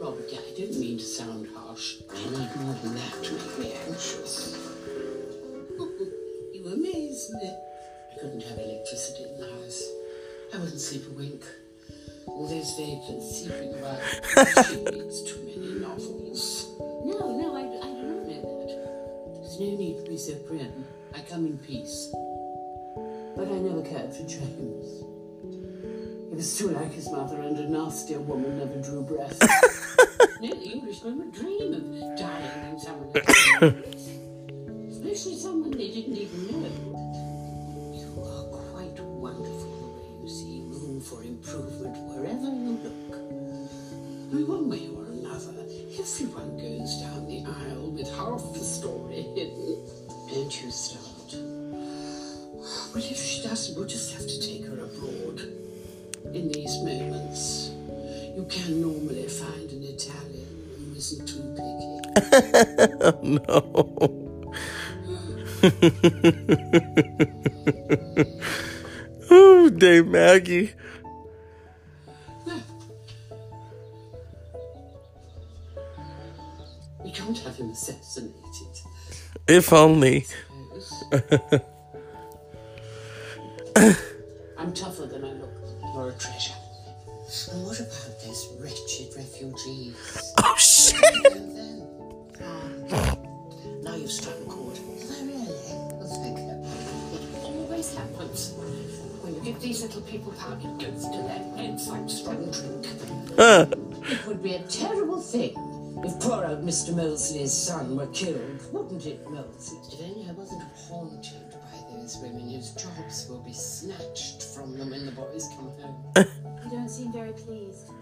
Robert, 0.00 0.30
I 0.32 0.60
don't 0.60 0.78
mean 0.78 0.98
to 0.98 1.04
sound 1.04 1.48
harsh. 1.56 1.96
I 2.10 2.30
need 2.30 2.56
more 2.56 2.74
than 2.82 2.94
that 2.94 3.22
to 3.24 3.32
make 3.32 3.58
me 3.58 3.72
anxious. 3.88 4.56
you 6.54 6.66
amaze 6.66 7.30
me. 7.34 7.50
I 8.12 8.20
couldn't 8.20 8.42
have 8.42 8.58
electricity 8.58 9.24
in 9.24 9.40
the 9.40 9.46
house. 9.50 9.82
I 10.52 10.58
wouldn't 10.58 10.80
sleep 10.80 11.06
a 11.08 11.14
wink. 11.14 11.42
All 12.26 12.48
those 12.48 12.74
vapors 12.76 13.24
seeping 13.30 13.74
about. 13.78 14.00
she 14.66 14.76
reads 14.76 15.22
too 15.22 15.40
many 15.44 15.80
novels. 15.80 16.74
No, 17.04 17.38
no, 17.38 17.56
I, 17.56 17.60
I 17.60 17.90
do 17.90 18.02
not 18.02 18.26
know 18.26 18.42
that. 18.66 19.40
There's 19.40 19.60
no 19.60 19.76
need 19.76 20.04
to 20.04 20.10
be 20.10 20.16
so 20.16 20.34
prim. 20.46 20.84
I 21.14 21.20
come 21.20 21.46
in 21.46 21.58
peace. 21.58 22.12
But 23.36 23.48
I 23.48 23.58
never 23.58 23.82
cared 23.82 24.14
for 24.14 24.22
James. 24.22 25.04
He 26.30 26.36
was 26.36 26.58
too 26.58 26.68
like 26.70 26.92
his 26.92 27.10
mother, 27.10 27.40
and 27.40 27.58
a 27.58 27.68
nastier 27.68 28.20
woman 28.20 28.58
never 28.58 28.80
drew 28.80 29.02
breath. 29.02 29.38
no 30.40 30.48
Englishman 30.48 31.18
would 31.18 31.32
dream 31.32 31.74
of 31.74 32.18
dying 32.18 32.70
in 32.72 32.78
someone 32.80 33.10
else's 33.16 33.93
picky. 62.40 64.20
Oh, 69.30 69.70
Dame 69.70 70.10
Maggie. 70.10 70.72
We 77.02 77.10
can't 77.10 77.38
have 77.38 77.56
him 77.56 77.70
assassinated. 77.70 78.34
If 79.48 79.72
only. 79.72 80.26
Mr. 106.74 106.92
Molesley's 106.92 107.52
son 107.52 107.96
were 107.96 108.08
killed, 108.08 108.60
wouldn't 108.72 109.06
it, 109.06 109.24
Molesley? 109.26 109.78
If 109.92 110.00
only 110.02 110.28
I 110.28 110.32
wasn't 110.32 110.64
haunted 110.76 111.52
by 111.52 111.78
those 111.92 112.18
women 112.20 112.50
whose 112.50 112.72
jobs 112.72 113.28
will 113.30 113.44
be 113.44 113.52
snatched 113.52 114.42
from 114.42 114.76
them 114.76 114.90
when 114.90 115.06
the 115.06 115.12
boys 115.12 115.48
come 115.54 115.70
home. 115.80 115.94
You 116.64 116.70
don't 116.70 116.88
seem 116.88 117.12
very 117.12 117.32
pleased. 117.32 117.92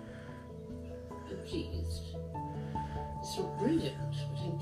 I'm 1.28 1.36
pleased. 1.44 2.00
It's 3.20 3.38
not 3.38 3.58
brilliant, 3.58 3.98
but 4.32 4.40
I'm 4.40 4.56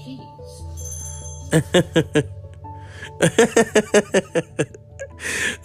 pleased. 2.02 2.34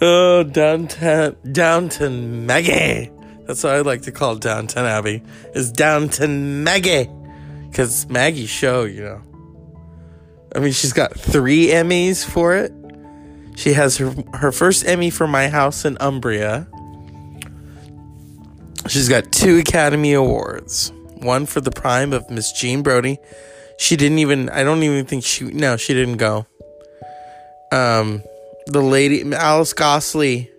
Oh, 0.00 0.44
downtown, 0.44 1.34
Downton 1.50 2.46
Maggie. 2.46 3.10
That's 3.46 3.64
what 3.64 3.74
I 3.74 3.80
like 3.80 4.02
to 4.02 4.12
call 4.12 4.36
Downton 4.36 4.84
Abbey. 4.84 5.22
Is 5.54 5.72
Downton 5.72 6.62
Maggie, 6.62 7.08
because 7.68 8.08
Maggie's 8.08 8.50
show, 8.50 8.84
you 8.84 9.02
know. 9.02 9.22
I 10.54 10.60
mean, 10.60 10.72
she's 10.72 10.92
got 10.92 11.12
three 11.12 11.66
Emmys 11.66 12.24
for 12.24 12.54
it. 12.56 12.72
She 13.56 13.72
has 13.72 13.96
her 13.98 14.14
her 14.34 14.52
first 14.52 14.86
Emmy 14.86 15.10
for 15.10 15.26
My 15.26 15.48
House 15.48 15.84
in 15.84 15.96
Umbria. 16.00 16.66
She's 18.88 19.08
got 19.08 19.32
two 19.32 19.58
Academy 19.58 20.12
Awards. 20.12 20.92
One 21.16 21.46
for 21.46 21.60
the 21.60 21.70
prime 21.70 22.12
of 22.12 22.28
Miss 22.30 22.52
Jean 22.52 22.82
Brodie. 22.82 23.18
She 23.78 23.96
didn't 23.96 24.18
even. 24.18 24.48
I 24.50 24.62
don't 24.62 24.82
even 24.82 25.04
think 25.06 25.24
she. 25.24 25.44
No, 25.44 25.76
she 25.76 25.94
didn't 25.94 26.18
go. 26.18 26.46
Um, 27.72 28.22
the 28.66 28.80
lady 28.80 29.32
Alice 29.34 29.74
Ghostley, 29.74 30.50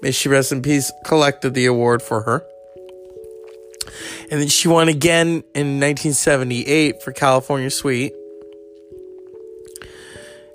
may 0.00 0.10
she 0.10 0.28
rest 0.28 0.52
in 0.52 0.62
peace, 0.62 0.90
collected 1.04 1.54
the 1.54 1.66
award 1.66 2.02
for 2.02 2.22
her. 2.22 2.44
And 4.30 4.40
then 4.40 4.48
she 4.48 4.68
won 4.68 4.88
again 4.88 5.44
in 5.54 5.80
1978 5.80 7.02
for 7.02 7.12
California 7.12 7.70
Suite. 7.70 8.12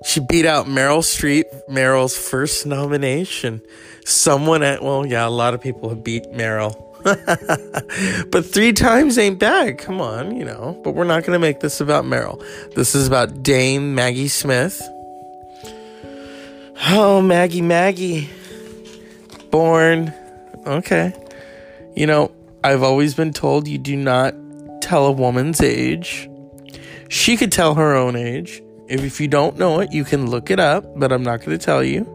She 0.06 0.20
beat 0.20 0.46
out 0.46 0.68
Meryl 0.68 1.00
Streep, 1.00 1.46
Meryl's 1.70 2.18
first 2.18 2.66
nomination. 2.66 3.62
Someone 4.06 4.64
at, 4.64 4.82
well, 4.82 5.06
yeah, 5.06 5.28
a 5.28 5.30
lot 5.30 5.54
of 5.54 5.62
people 5.62 5.90
have 5.90 6.04
beat 6.04 6.24
Meryl. 6.32 6.84
but 8.32 8.46
three 8.46 8.74
times 8.74 9.18
ain't 9.18 9.40
bad. 9.40 9.78
Come 9.78 10.02
on, 10.02 10.36
you 10.36 10.46
know. 10.46 10.80
But 10.84 10.92
we're 10.92 11.04
not 11.04 11.24
going 11.24 11.34
to 11.34 11.40
make 11.40 11.60
this 11.60 11.80
about 11.82 12.06
Meryl. 12.06 12.44
This 12.76 12.96
is 12.96 13.08
about 13.08 13.44
Dame 13.44 13.96
Maggie 13.96 14.28
Smith. 14.28 14.82
Oh, 16.90 17.22
Maggie, 17.22 17.62
Maggie. 17.62 18.30
Born. 19.52 20.14
Okay. 20.66 21.14
You 21.96 22.06
know, 22.06 22.32
I've 22.64 22.84
always 22.84 23.14
been 23.14 23.34
told 23.34 23.68
you 23.68 23.78
do 23.78 23.96
not 23.96 24.34
tell 24.82 25.06
a 25.06 25.12
woman's 25.12 25.62
age. 25.62 26.30
She 27.10 27.38
could 27.38 27.52
tell 27.52 27.76
her 27.76 27.96
own 27.96 28.16
age. 28.16 28.62
If, 28.88 29.04
if 29.04 29.22
you 29.22 29.28
don't 29.28 29.58
know 29.58 29.80
it, 29.80 29.92
you 29.92 30.04
can 30.04 30.30
look 30.30 30.50
it 30.50 30.60
up, 30.60 30.86
but 30.98 31.12
I'm 31.12 31.24
not 31.24 31.44
going 31.44 31.58
to 31.58 31.64
tell 31.64 31.84
you. 31.84 32.14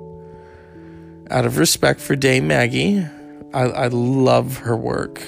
Out 1.30 1.44
of 1.46 1.58
respect 1.58 2.00
for 2.00 2.16
Dame 2.16 2.46
Maggie, 2.48 3.06
I, 3.54 3.62
I 3.62 3.86
love 3.88 4.58
her 4.58 4.76
work. 4.76 5.22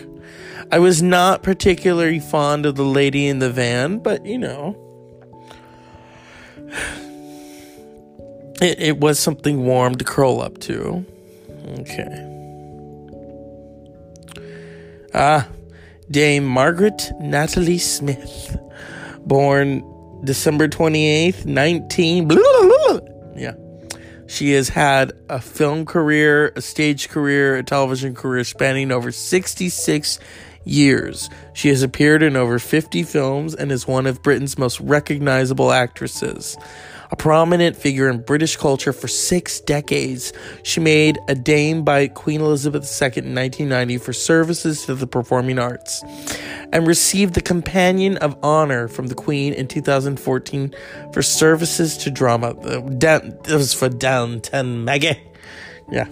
I 0.73 0.78
was 0.78 1.02
not 1.02 1.42
particularly 1.42 2.21
fond 2.21 2.66
of 2.66 2.75
the 2.76 2.85
lady 2.85 3.28
in 3.28 3.38
the 3.38 3.50
van, 3.50 3.99
but 3.99 4.25
you 4.26 4.38
know, 4.38 4.76
it, 8.61 8.80
it 8.80 8.99
was 8.99 9.18
something 9.18 9.64
warm 9.64 9.94
to 9.97 10.04
curl 10.04 10.40
up 10.40 10.59
to. 10.59 11.04
Okay. 11.80 12.33
Ah, 15.14 15.49
Dame 16.11 16.44
Margaret 16.44 17.12
Natalie 17.21 17.78
Smith, 17.78 18.56
born 19.25 19.83
December 20.25 20.66
28th, 20.66 21.44
19. 21.47 22.26
blah, 22.28 22.37
blah, 22.37 22.99
blah. 22.99 23.00
Yeah. 23.37 23.54
She 24.26 24.52
has 24.52 24.71
had 24.71 25.12
a 25.28 25.40
film 25.40 25.85
career, 25.87 26.52
a 26.56 26.61
stage 26.61 27.09
career, 27.09 27.56
a 27.56 27.62
television 27.62 28.14
career 28.14 28.42
spanning 28.42 28.90
over 28.90 29.12
66 29.12 30.18
years. 30.64 31.30
She 31.52 31.68
has 31.68 31.83
appeared 31.83 32.23
in 32.23 32.35
over 32.35 32.59
50 32.59 33.02
films 33.04 33.54
and 33.54 33.71
is 33.71 33.87
one 33.87 34.06
of 34.06 34.23
Britain's 34.23 34.59
most 34.59 34.80
recognizable 34.80 35.71
actresses. 35.71 36.56
A 37.14 37.16
prominent 37.16 37.76
figure 37.76 38.11
in 38.11 38.23
British 38.23 38.56
culture 38.56 38.92
for 38.92 39.06
six 39.06 39.61
decades, 39.61 40.33
she 40.64 40.80
made 40.80 41.16
a 41.28 41.37
dame 41.37 41.85
by 41.85 42.09
Queen 42.09 42.40
Elizabeth 42.40 42.83
II 43.00 43.06
in 43.06 43.37
1990 43.37 43.99
for 43.99 44.12
services 44.12 44.85
to 44.87 44.97
the 44.97 45.06
performing 45.06 45.61
arts, 45.61 46.02
and 46.73 46.88
received 46.88 47.35
the 47.35 47.40
Companion 47.40 48.16
of 48.16 48.37
Honor 48.42 48.88
from 48.88 49.06
the 49.06 49.14
Queen 49.14 49.52
in 49.52 49.68
2014 49.68 50.75
for 51.12 51.23
services 51.23 51.97
to 51.99 52.11
drama. 52.11 52.49
Uh, 52.49 52.80
down, 52.80 53.38
it 53.47 53.54
was 53.54 53.73
for 53.73 53.88
Downton 53.88 54.85
Maggie. 54.85 55.23
Yeah. 55.92 56.09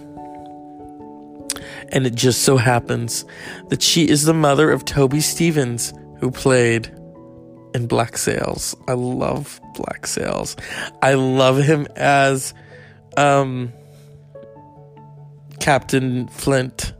And 1.89 2.07
it 2.07 2.15
just 2.15 2.43
so 2.43 2.55
happens 2.55 3.25
that 3.67 3.83
she 3.83 4.07
is 4.07 4.23
the 4.23 4.33
mother 4.33 4.71
of 4.71 4.85
Toby 4.85 5.19
Stephens, 5.19 5.93
who 6.21 6.31
played 6.31 6.97
in 7.73 7.87
Black 7.87 8.17
Sails. 8.17 8.75
I 8.87 8.93
love 8.93 9.59
Black 9.75 10.07
Sails. 10.07 10.55
I 11.01 11.13
love 11.13 11.57
him 11.57 11.87
as 11.95 12.53
um 13.17 13.71
Captain 15.59 16.27
Flint. 16.27 16.93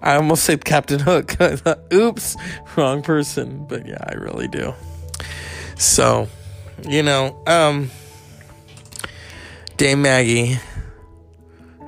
I 0.00 0.14
almost 0.14 0.44
said 0.44 0.64
Captain 0.64 1.00
Hook. 1.00 1.36
Oops, 1.92 2.36
wrong 2.76 3.02
person. 3.02 3.66
But 3.68 3.86
yeah, 3.86 4.02
I 4.06 4.14
really 4.14 4.48
do. 4.48 4.74
So, 5.76 6.28
you 6.88 7.02
know, 7.02 7.40
um 7.46 7.90
Dame 9.76 10.02
Maggie, 10.02 10.58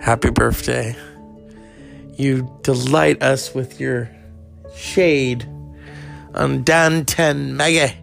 happy 0.01 0.31
birthday. 0.31 0.95
You 2.17 2.49
delight 2.63 3.23
us 3.23 3.55
with 3.55 3.81
your 3.81 4.11
shade 4.77 5.49
on 6.35 6.63
Downton 6.63 7.57
Maggie. 7.57 7.97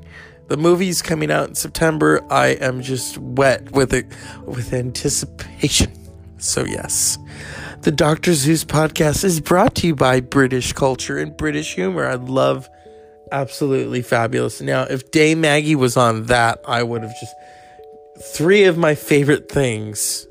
The 0.48 0.58
movie's 0.58 1.02
coming 1.02 1.30
out 1.32 1.50
in 1.50 1.56
September. 1.56 2.24
I 2.30 2.48
am 2.48 2.82
just 2.82 3.18
wet 3.18 3.72
with 3.72 3.94
it 3.94 4.06
with 4.46 4.74
anticipation. 4.74 5.92
So 6.38 6.64
yes. 6.64 7.18
The 7.82 7.92
Dr. 7.92 8.34
Zeus 8.34 8.64
podcast 8.64 9.24
is 9.24 9.40
brought 9.40 9.76
to 9.76 9.88
you 9.88 9.96
by 9.96 10.20
British 10.22 10.74
culture 10.74 11.18
and 11.18 11.36
British 11.36 11.76
humor. 11.76 12.06
I 12.06 12.16
love 12.16 12.70
absolutely 13.32 14.02
fabulous. 14.02 14.62
Now, 14.62 14.84
if 14.84 15.12
Dame 15.12 15.42
Maggie 15.42 15.76
was 15.76 15.98
on 15.98 16.26
that, 16.26 16.60
I 16.68 16.84
would 16.84 17.04
have 17.04 17.14
just 17.20 17.36
three 18.34 18.64
of 18.64 18.78
my 18.78 18.96
favorite 18.96 19.50
things 19.50 20.28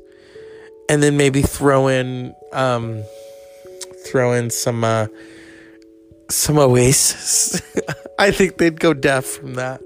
and 0.89 1.01
then 1.01 1.17
maybe 1.17 1.41
throw 1.41 1.87
in 1.87 2.35
um 2.53 3.03
throw 4.05 4.33
in 4.33 4.49
some 4.49 4.83
uh 4.83 5.07
some 6.29 6.57
Oasis. 6.57 7.61
I 8.19 8.31
think 8.31 8.57
they'd 8.57 8.79
go 8.79 8.93
deaf 8.93 9.25
from 9.25 9.53
that. 9.55 9.81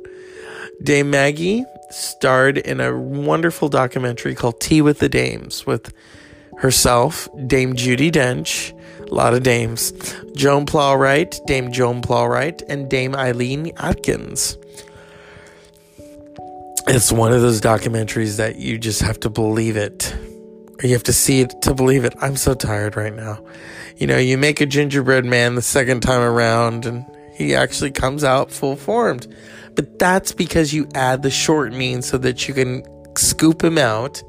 Dame 0.83 1.11
Maggie 1.11 1.65
starred 1.89 2.57
in 2.57 2.79
a 2.79 2.97
wonderful 2.97 3.69
documentary 3.69 4.33
called 4.33 4.59
Tea 4.59 4.81
with 4.81 4.99
the 4.99 5.09
Dames 5.09 5.65
with 5.65 5.93
herself, 6.57 7.29
Dame 7.47 7.73
Judi 7.73 8.11
Dench, 8.11 8.77
a 9.07 9.13
lot 9.13 9.33
of 9.33 9.43
dames, 9.43 9.91
Joan 10.35 10.65
Plowright, 10.65 11.45
Dame 11.45 11.71
Joan 11.71 12.01
Plowright, 12.01 12.63
and 12.69 12.89
Dame 12.89 13.15
Eileen 13.15 13.71
Atkins. 13.77 14.57
It's 16.87 17.11
one 17.11 17.31
of 17.31 17.41
those 17.41 17.61
documentaries 17.61 18.37
that 18.37 18.55
you 18.55 18.77
just 18.77 19.01
have 19.01 19.19
to 19.21 19.29
believe 19.29 19.77
it. 19.77 20.15
Or 20.81 20.87
you 20.87 20.93
have 20.93 21.03
to 21.03 21.13
see 21.13 21.41
it 21.41 21.53
to 21.61 21.75
believe 21.75 22.05
it. 22.05 22.15
I'm 22.21 22.35
so 22.35 22.55
tired 22.55 22.95
right 22.95 23.13
now. 23.13 23.43
You 23.97 24.07
know, 24.07 24.17
you 24.17 24.37
make 24.37 24.61
a 24.61 24.65
gingerbread 24.65 25.25
man 25.25 25.53
the 25.53 25.61
second 25.61 26.01
time 26.01 26.21
around 26.21 26.87
and 26.87 27.05
he 27.33 27.53
actually 27.53 27.91
comes 27.91 28.23
out 28.23 28.51
full 28.51 28.75
formed. 28.75 29.27
But 29.75 29.99
that's 29.99 30.31
because 30.31 30.73
you 30.73 30.87
add 30.95 31.23
the 31.23 31.31
shortening 31.31 32.01
so 32.01 32.17
that 32.19 32.47
you 32.47 32.53
can 32.53 32.83
scoop 33.17 33.63
him 33.63 33.77
out. 33.77 34.21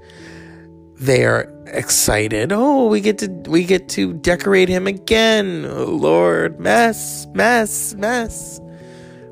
They 0.99 1.25
are 1.25 1.53
excited. 1.67 2.53
Oh, 2.53 2.87
we 2.87 3.01
get 3.01 3.19
to 3.19 3.29
we 3.49 3.64
get 3.64 3.88
to 3.90 4.12
decorate 4.14 4.69
him 4.69 4.87
again. 4.87 5.67
Oh, 5.69 5.85
Lord, 5.85 6.61
mess, 6.61 7.27
mess, 7.35 7.95
mess. 7.95 8.61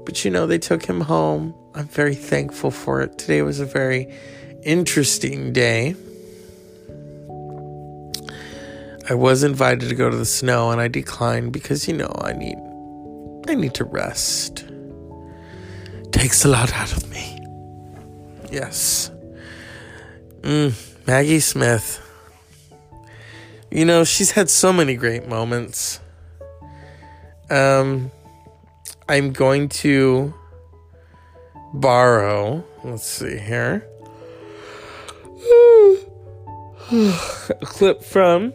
But 0.05 0.25
you 0.25 0.31
know, 0.31 0.47
they 0.47 0.59
took 0.59 0.85
him 0.85 1.01
home. 1.01 1.55
I'm 1.75 1.87
very 1.87 2.17
thankful 2.17 2.71
for 2.71 3.01
it. 3.03 3.19
Today 3.19 3.43
was 3.43 3.61
a 3.61 3.67
very 3.67 4.13
interesting 4.65 5.53
day. 5.53 5.95
I 9.09 9.15
was 9.15 9.43
invited 9.43 9.89
to 9.89 9.95
go 9.95 10.09
to 10.09 10.17
the 10.17 10.25
snow 10.25 10.71
and 10.71 10.81
I 10.81 10.89
declined 10.89 11.53
because 11.53 11.89
you 11.89 11.97
know 11.97 12.13
I 12.21 12.33
need 12.33 12.57
I 13.49 13.55
need 13.55 13.75
to 13.75 13.85
rest. 13.85 14.70
Takes 16.13 16.45
a 16.45 16.49
lot 16.49 16.73
out 16.75 16.93
of 16.93 17.11
me. 17.11 17.41
Yes. 18.51 19.11
Mm, 20.43 20.75
Maggie 21.07 21.41
Smith. 21.41 22.01
You 23.71 23.85
know, 23.85 24.05
she's 24.05 24.33
had 24.33 24.51
so 24.51 24.73
many 24.73 24.97
great 24.97 25.29
moments. 25.29 26.01
Um 27.49 28.11
I'm 29.09 29.33
going 29.33 29.69
to 29.83 30.33
borrow, 31.75 32.65
let's 32.85 33.07
see 33.07 33.39
here. 33.39 33.87
a 36.93 37.67
clip 37.67 38.05
from 38.05 38.53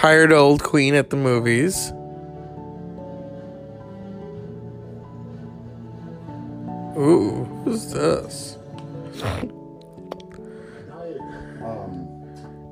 tired 0.00 0.32
old 0.32 0.62
queen 0.62 0.94
at 0.94 1.10
the 1.10 1.16
movies. 1.16 1.92
Ooh, 6.98 7.44
who's 7.64 7.92
this? 7.92 8.56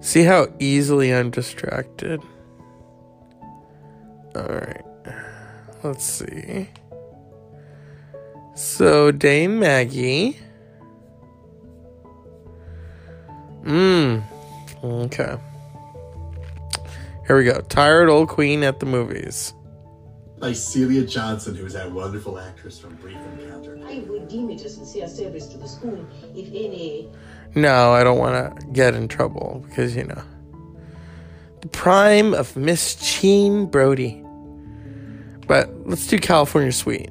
See 0.00 0.22
how 0.22 0.48
easily 0.58 1.14
I'm 1.14 1.30
distracted? 1.30 2.22
Alright. 4.34 4.86
Let's 5.82 6.04
see. 6.04 6.70
So, 8.54 9.12
Dame 9.12 9.58
Maggie. 9.58 10.38
Mmm. 13.64 14.22
Okay. 14.82 15.36
Here 17.28 17.36
we 17.36 17.44
go. 17.44 17.60
Tired 17.60 18.08
old 18.08 18.28
queen 18.28 18.64
at 18.64 18.80
the 18.80 18.86
movies. 18.86 19.52
by 20.40 20.52
Celia 20.52 21.04
Johnson, 21.04 21.54
who 21.54 21.66
is 21.66 21.72
that 21.74 21.90
wonderful 21.90 22.38
actress 22.38 22.78
from 22.78 22.94
Brief 22.96 23.18
Encounter. 23.38 23.78
I 23.86 23.98
would 24.08 24.28
deem 24.28 24.50
it 24.50 24.64
a 24.64 24.68
sincere 24.68 25.08
service 25.08 25.46
to 25.48 25.58
the 25.58 25.68
school 25.68 26.06
if 26.34 26.48
any 26.48 27.10
No, 27.54 27.92
I 27.92 28.04
don't 28.04 28.18
want 28.18 28.60
to 28.60 28.66
get 28.68 28.94
in 28.94 29.08
trouble 29.08 29.64
because, 29.68 29.96
you 29.96 30.04
know. 30.04 30.22
The 31.60 31.68
prime 31.68 32.34
of 32.34 32.56
Miss 32.56 32.94
Jean 32.96 33.66
Brodie. 33.66 34.24
But 35.46 35.70
let's 35.86 36.06
do 36.06 36.18
California 36.18 36.72
Suite. 36.72 37.10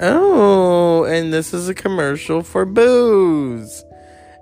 Oh, 0.00 1.04
and 1.04 1.32
this 1.32 1.52
is 1.52 1.68
a 1.68 1.74
commercial 1.74 2.42
for 2.42 2.64
booze. 2.64 3.84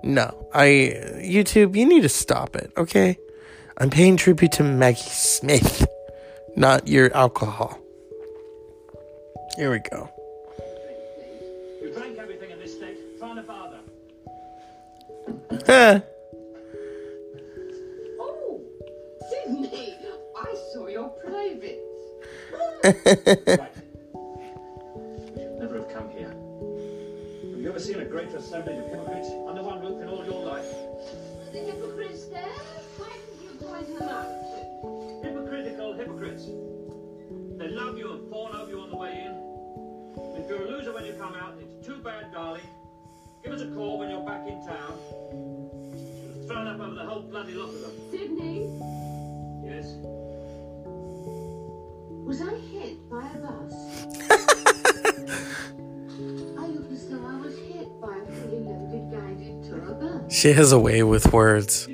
No, 0.03 0.47
I. 0.53 0.93
YouTube, 1.21 1.75
you 1.75 1.85
need 1.85 2.01
to 2.01 2.09
stop 2.09 2.55
it, 2.55 2.71
okay? 2.77 3.17
I'm 3.81 3.89
paying 3.89 4.17
tribute 4.17 4.51
to 4.53 4.63
Maggie 4.63 4.99
Smith, 5.09 5.87
not 6.57 6.89
your 6.89 7.15
alcohol. 7.15 7.79
Here 9.55 9.71
we 9.71 9.79
go. 9.79 10.09
You 11.81 11.93
drank 11.95 12.17
everything 12.17 12.51
in 12.51 12.59
this 12.59 12.75
state. 12.75 12.97
Find 13.21 13.39
a 13.39 13.43
father. 13.43 13.79
Huh. 15.65 16.01
Oh, 18.19 18.61
Sydney, 19.29 19.95
I 20.35 20.55
saw 20.73 20.87
your 20.87 21.07
privates. 21.09 21.79
Right. 22.83 23.71
Never 25.57 25.77
have 25.77 25.89
come 25.89 26.09
here. 26.09 26.35
Have 27.51 27.61
you 27.61 27.69
ever 27.69 27.79
seen 27.79 28.01
a 28.01 28.05
greater 28.05 28.35
assemblage 28.35 28.77
of 28.77 28.89
hypocrites 28.89 29.29
under 29.47 29.63
one 29.63 29.79
roof 29.79 30.01
in 30.01 30.09
all 30.09 30.25
your 30.25 30.43
life? 30.45 30.65
The 31.53 31.59
hypocrites 31.59 32.25
there? 32.25 32.43
Why 33.79 33.85
did 33.85 33.93
you 33.93 33.99
poison? 34.01 35.23
Hypocritical 35.23 35.93
hypocrites. 35.93 36.43
They 37.57 37.69
love 37.69 37.97
you 37.97 38.11
and 38.11 38.29
fawn 38.29 38.53
over 38.53 38.69
you 38.69 38.81
on 38.81 38.89
the 38.89 38.97
way 38.97 39.23
in. 39.25 39.31
If 40.35 40.49
you're 40.49 40.65
a 40.65 40.67
loser 40.67 40.91
when 40.93 41.05
you 41.05 41.13
come 41.13 41.33
out, 41.33 41.53
it's 41.61 41.87
too 41.87 41.95
bad, 41.99 42.33
darling. 42.33 42.67
Give 43.41 43.53
us 43.53 43.61
a 43.61 43.67
call 43.67 43.97
when 43.99 44.09
you're 44.09 44.25
back 44.25 44.45
in 44.49 44.59
town. 44.67 44.99
Thrown 46.45 46.67
up 46.67 46.81
over 46.81 46.93
the 46.93 47.05
whole 47.05 47.21
bloody 47.21 47.53
lot 47.53 47.69
of 47.69 47.79
them. 47.79 47.91
Sydney, 48.11 48.67
Yes? 49.63 49.93
was 52.27 52.41
I 52.41 52.55
hit 52.57 53.09
by 53.09 53.29
a 53.29 53.37
bus? 53.37 53.73
I 56.59 56.65
look 56.67 56.91
as 56.91 57.13
I 57.13 57.15
was 57.39 57.57
hit 57.59 57.87
by 58.01 58.17
a 58.17 58.25
fully 58.41 58.59
loaded 58.59 59.09
guided 59.09 59.63
tour 59.63 59.93
bus. 59.93 60.33
She 60.33 60.51
has 60.51 60.73
a 60.73 60.79
way 60.79 61.01
with 61.01 61.31
words. 61.31 61.87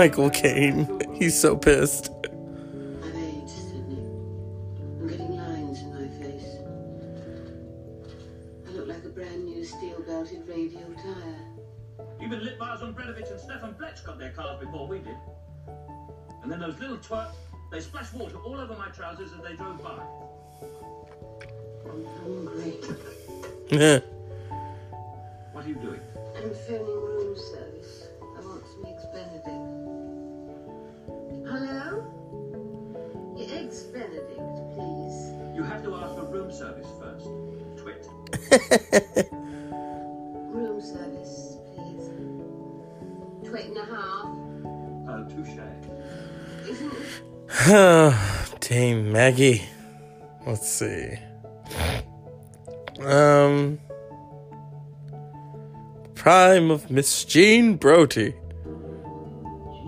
Michael 0.00 0.30
Caine. 0.30 0.88
He's 1.12 1.38
so 1.38 1.54
pissed. 1.54 2.10
Service 36.60 36.88
first. 37.00 37.24
Twit. 37.78 38.06
Room 40.52 40.78
service, 40.78 41.56
please. 41.74 42.06
Twit 43.48 43.68
and 43.68 43.78
a 43.78 43.84
half. 43.86 44.26
Oh, 45.08 45.24
touche. 45.30 45.56
Isn't 46.68 46.92
it? 47.66 48.60
Dame 48.60 49.10
Maggie. 49.10 49.62
Let's 50.46 50.68
see. 50.68 51.14
Um. 53.00 53.80
Prime 56.14 56.70
of 56.70 56.90
Miss 56.90 57.24
Jean 57.24 57.76
Brodie. 57.76 58.34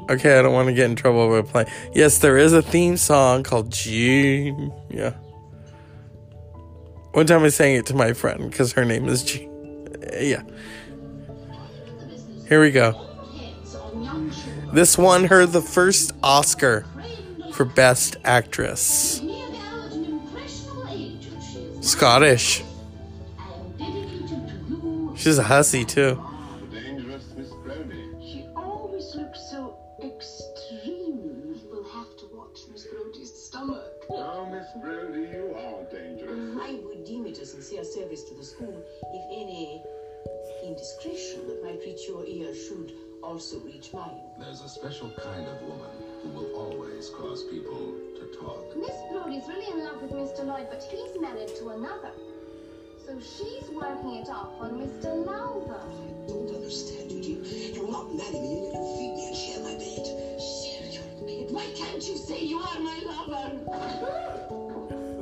Okay, 0.08 0.38
I 0.38 0.40
don't 0.40 0.54
want 0.54 0.68
to 0.68 0.74
get 0.74 0.88
in 0.88 0.96
trouble 0.96 1.28
by 1.28 1.46
playing. 1.46 1.68
Yes, 1.92 2.16
there 2.16 2.38
is 2.38 2.54
a 2.54 2.62
theme 2.62 2.96
song 2.96 3.42
called 3.42 3.70
Jean. 3.70 4.72
Yeah. 4.88 5.12
One 7.12 7.26
time 7.26 7.44
I 7.44 7.48
sang 7.48 7.74
it 7.74 7.86
to 7.86 7.94
my 7.94 8.14
friend 8.14 8.50
because 8.50 8.72
her 8.72 8.84
name 8.84 9.08
is 9.08 9.22
Jean. 9.22 9.86
Yeah. 10.18 10.42
Here 12.48 12.60
we 12.60 12.70
go. 12.70 13.08
This 14.72 14.96
won 14.96 15.24
her 15.24 15.44
the 15.44 15.60
first 15.60 16.12
Oscar 16.22 16.86
for 17.52 17.66
Best 17.66 18.16
Actress. 18.24 19.22
Scottish. 21.82 22.62
She's 25.16 25.36
a 25.38 25.42
hussy 25.42 25.84
too. 25.84 26.22
Say 62.32 62.44
you 62.44 62.58
are 62.58 62.80
my 62.80 62.98
lover? 63.04 63.52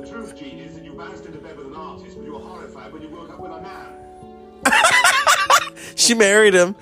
The 0.01 0.07
truth, 0.07 0.35
Jean, 0.37 0.59
is 0.59 0.75
that 0.75 0.83
you 0.83 0.93
bounced 0.93 1.25
into 1.25 1.39
bed 1.39 1.57
with 1.57 1.67
an 1.67 1.75
artist, 1.75 2.15
but 2.17 2.25
you 2.25 2.33
were 2.33 2.39
horrified 2.39 2.93
when 2.93 3.01
you 3.01 3.09
woke 3.09 3.29
up 3.29 3.39
with 3.39 3.51
a 3.51 3.61
man. 3.61 3.97
She 5.95 6.13
married 6.15 6.53
him. 6.53 6.75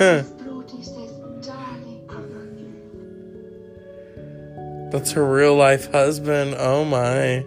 Huh. 0.00 0.22
Miss 0.22 0.30
Brodie 0.30 0.82
says, 0.82 1.12
darling. 1.46 2.08
That's 4.90 5.12
her 5.12 5.30
real 5.30 5.54
life 5.54 5.92
husband. 5.92 6.54
Oh 6.56 6.86
my. 6.86 7.44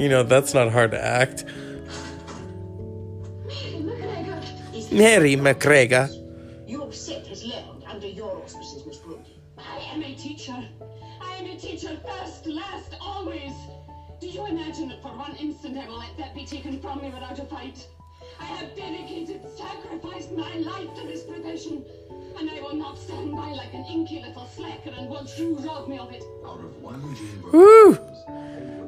You 0.00 0.08
know, 0.08 0.22
that's 0.22 0.54
not 0.54 0.70
hard 0.70 0.92
to 0.92 1.04
act. 1.04 1.44
Mary 3.48 3.82
McGregor. 3.82 4.92
Mary 4.92 5.34
McGregor. 5.34 6.68
Your 6.68 6.92
set 6.92 7.26
has 7.26 7.44
learned 7.44 7.82
under 7.88 8.06
your 8.06 8.40
auspices, 8.40 8.86
Miss 8.86 8.98
Brodie. 8.98 9.40
I 9.58 9.78
am 9.92 10.04
a 10.04 10.14
teacher. 10.14 10.54
I 11.20 11.34
am 11.34 11.46
a 11.46 11.56
teacher 11.56 11.98
first, 12.06 12.46
last, 12.46 12.94
always. 13.00 13.54
Do 14.20 14.28
you 14.28 14.46
imagine 14.46 14.90
that 14.90 15.02
for 15.02 15.16
one 15.16 15.34
instant 15.34 15.76
I 15.78 15.88
will 15.88 15.98
let 15.98 16.16
that 16.16 16.32
be 16.36 16.46
taken 16.46 16.78
from 16.78 17.02
me 17.02 17.10
without 17.10 17.40
a 17.40 17.44
fight? 17.46 17.88
I 18.40 18.44
have 18.44 18.74
dedicated, 18.76 19.40
sacrificed 19.56 20.32
my 20.32 20.54
life 20.58 20.94
to 20.96 21.06
this 21.06 21.22
profession, 21.24 21.84
and 22.38 22.50
I 22.50 22.60
will 22.60 22.74
not 22.74 22.98
stand 22.98 23.32
by 23.32 23.50
like 23.50 23.74
an 23.74 23.84
inky 23.84 24.22
little 24.22 24.48
slacker 24.54 24.90
and 24.96 25.08
watch 25.08 25.38
you 25.38 25.56
rob 25.56 25.88
me 25.88 25.98
of 25.98 26.12
it. 26.12 26.22
Out 26.46 26.60
of 26.60 26.82
one 26.82 27.02
Jean 27.16 27.42
Woo! 27.52 27.98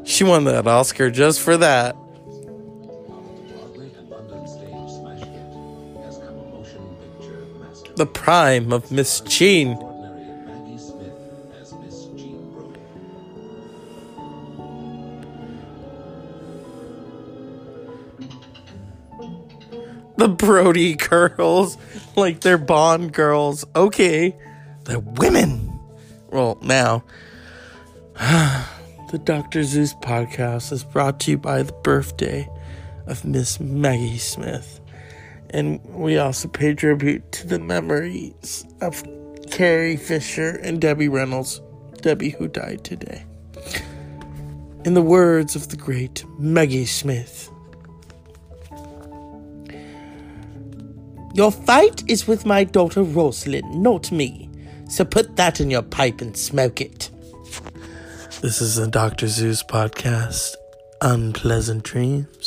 She 0.05 0.25
won 0.25 0.45
that 0.45 0.67
Oscar 0.67 1.11
just 1.11 1.41
for 1.41 1.57
that. 1.57 1.95
the 1.95 2.51
Broadway 3.53 3.91
and 3.99 4.09
London 4.11 4.49
stage 4.49 4.91
smash 4.99 5.21
hit 5.21 6.05
has 6.05 6.19
come 6.19 6.39
a 6.39 6.45
motion 6.55 6.97
picture 7.19 7.45
master. 7.61 7.93
The 7.95 8.07
prime 8.07 8.73
of 8.73 8.91
Miss 8.91 9.21
Jean. 9.21 9.79
The 20.21 20.29
Brodie 20.29 20.97
girls. 20.97 21.79
Like 22.15 22.41
they're 22.41 22.59
Bond 22.59 23.15
girls. 23.15 23.65
Okay. 23.75 24.37
They're 24.85 24.99
women. 24.99 25.81
Well, 26.29 26.59
now. 26.61 27.05
the 28.17 29.19
Dr. 29.25 29.65
Zeus 29.65 29.95
podcast 29.95 30.73
is 30.73 30.85
brought 30.85 31.21
to 31.21 31.31
you 31.31 31.39
by 31.39 31.63
the 31.63 31.73
birthday 31.73 32.47
of 33.07 33.25
Miss 33.25 33.61
Maggie 33.61 34.19
Smith. 34.19 34.83
And 35.49 35.83
we 35.87 36.19
also 36.19 36.49
pay 36.49 36.75
tribute 36.75 37.33
to 37.33 37.47
the 37.47 37.59
memories 37.59 38.67
of 38.83 39.03
Carrie 39.51 39.97
Fisher 39.97 40.51
and 40.63 40.83
Debbie 40.83 41.09
Reynolds. 41.09 41.63
Debbie, 42.03 42.29
who 42.29 42.47
died 42.47 42.85
today. 42.85 43.25
In 44.85 44.93
the 44.93 45.01
words 45.01 45.57
of 45.57 45.69
the 45.69 45.79
great 45.79 46.27
Maggie 46.39 46.85
Smith. 46.85 47.51
Your 51.33 51.53
fight 51.53 52.03
is 52.09 52.27
with 52.27 52.45
my 52.45 52.65
daughter 52.65 53.03
Rosalind, 53.03 53.83
not 53.83 54.11
me. 54.11 54.51
So 54.89 55.05
put 55.05 55.37
that 55.37 55.61
in 55.61 55.71
your 55.71 55.83
pipe 55.83 56.21
and 56.21 56.37
smoke 56.37 56.81
it. 56.81 57.11
This 58.41 58.61
is 58.61 58.77
the 58.77 58.89
Dr. 58.89 59.29
Zeus 59.29 59.63
podcast. 59.63 60.55
Unpleasant 61.01 61.85
dreams. 61.85 62.40